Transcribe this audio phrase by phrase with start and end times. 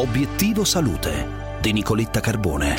[0.00, 2.74] Obiettivo Salute di Nicoletta Carbone.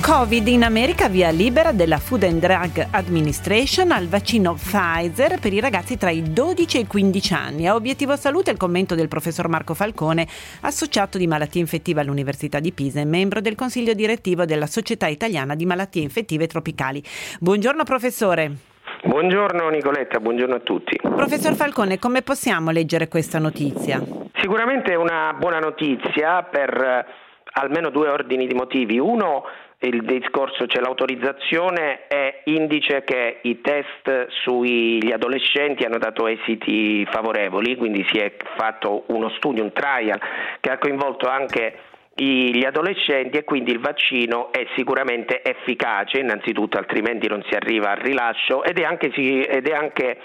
[0.00, 5.60] Covid in America via libera della Food and Drug Administration al vaccino Pfizer per i
[5.60, 7.68] ragazzi tra i 12 e i 15 anni.
[7.68, 10.26] A obiettivo salute il commento del professor Marco Falcone,
[10.62, 15.54] associato di malattie infettive all'Università di Pisa e membro del consiglio direttivo della Società Italiana
[15.54, 17.00] di Malattie Infettive Tropicali.
[17.38, 18.72] Buongiorno professore.
[19.04, 20.98] Buongiorno Nicoletta, buongiorno a tutti.
[21.16, 24.00] Professor Falcone, come possiamo leggere questa notizia?
[24.34, 27.06] Sicuramente è una buona notizia per eh,
[27.52, 28.98] almeno due ordini di motivi.
[28.98, 29.44] Uno
[29.78, 37.76] il discorso c'è l'autorizzazione è indice che i test sugli adolescenti hanno dato esiti favorevoli,
[37.76, 40.20] quindi si è fatto uno studio, un trial
[40.60, 41.78] che ha coinvolto anche
[42.16, 47.98] gli adolescenti e quindi il vaccino è sicuramente efficace, innanzitutto altrimenti non si arriva al
[47.98, 50.18] rilascio ed è anche, ed è anche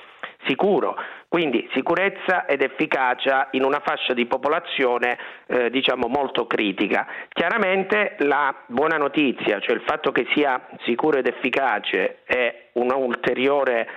[0.46, 0.96] sicuro.
[1.28, 7.08] Quindi sicurezza ed efficacia in una fascia di popolazione eh, diciamo molto critica.
[7.30, 13.88] Chiaramente la buona notizia, cioè il fatto che sia sicuro ed efficace è una ulteriore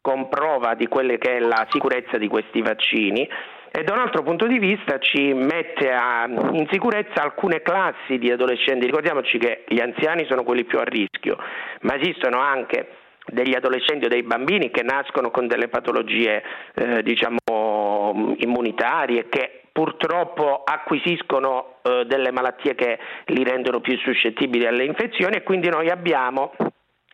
[0.00, 3.28] comprova di quella che è la sicurezza di questi vaccini
[3.72, 8.30] e da un altro punto di vista ci mette a, in sicurezza alcune classi di
[8.30, 8.86] adolescenti.
[8.86, 11.36] Ricordiamoci che gli anziani sono quelli più a rischio,
[11.82, 12.88] ma esistono anche
[13.30, 16.42] degli adolescenti o dei bambini che nascono con delle patologie
[16.74, 24.84] eh, diciamo, immunitarie che purtroppo acquisiscono eh, delle malattie che li rendono più suscettibili alle
[24.84, 26.52] infezioni e quindi noi abbiamo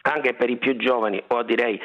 [0.03, 1.81] anche per i più giovani o direi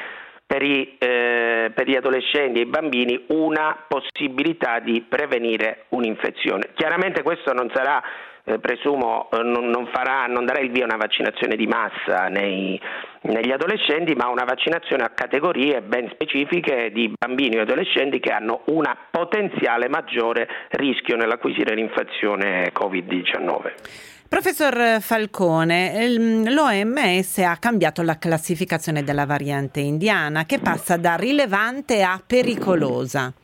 [0.46, 6.70] per, i, eh, per gli adolescenti e i bambini una possibilità di prevenire un'infezione.
[6.74, 8.02] Chiaramente questo non sarà
[8.44, 12.28] eh, presumo eh, non, non, farà, non, darà il via a una vaccinazione di massa
[12.28, 12.80] nei,
[13.22, 18.62] negli adolescenti, ma una vaccinazione a categorie ben specifiche di bambini e adolescenti che hanno
[18.66, 24.20] un potenziale maggiore rischio nell'acquisire l'infezione Covid-19.
[24.28, 26.08] Professor Falcone,
[26.48, 33.34] l'OMS ha cambiato la classificazione della variante indiana che passa da rilevante a pericolosa.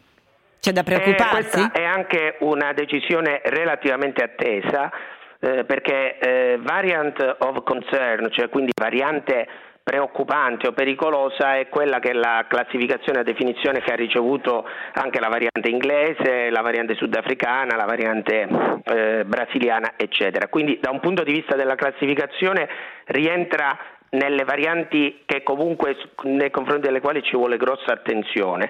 [0.69, 1.25] C'è da preoccuparsi?
[1.25, 4.93] Eh, questa è anche una decisione relativamente attesa
[5.41, 9.49] eh, perché eh, variant of concern, cioè quindi variante
[9.83, 15.21] preoccupante o pericolosa è quella che è la classificazione e definizione che ha ricevuto anche
[15.21, 18.47] la variante inglese, la variante sudafricana, la variante
[18.85, 20.49] eh, brasiliana, eccetera.
[20.49, 22.69] Quindi da un punto di vista della classificazione
[23.07, 23.75] rientra
[24.11, 28.69] nelle varianti che comunque nei confronti delle quali ci vuole grossa attenzione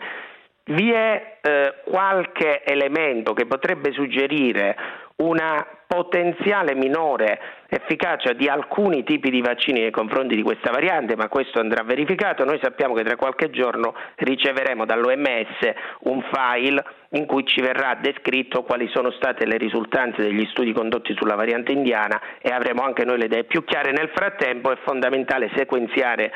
[0.68, 4.76] vi è eh, qualche elemento che potrebbe suggerire
[5.16, 11.28] una potenziale minore efficacia di alcuni tipi di vaccini nei confronti di questa variante, ma
[11.28, 12.44] questo andrà verificato.
[12.44, 18.62] Noi sappiamo che tra qualche giorno riceveremo dall'OMS un file in cui ci verrà descritto
[18.62, 23.18] quali sono state le risultanze degli studi condotti sulla variante indiana e avremo anche noi
[23.18, 23.90] le idee più chiare.
[23.90, 26.30] Nel frattempo è fondamentale sequenziare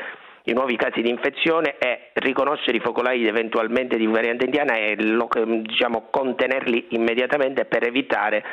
[0.45, 6.07] i nuovi casi di infezione e riconoscere i focolai eventualmente di variante indiana e diciamo,
[6.09, 8.43] contenerli immediatamente per evitare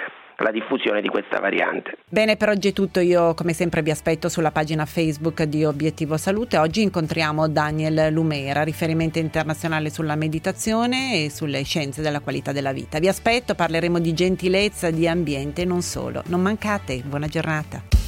[0.41, 1.99] la diffusione di questa variante.
[2.09, 3.01] Bene, per oggi è tutto.
[3.01, 6.57] Io come sempre vi aspetto sulla pagina Facebook di Obiettivo Salute.
[6.57, 12.99] Oggi incontriamo Daniel Lumera, riferimento internazionale sulla meditazione e sulle scienze della qualità della vita.
[12.99, 16.23] Vi aspetto, parleremo di gentilezza, di ambiente e non solo.
[16.29, 18.00] Non mancate, buona giornata.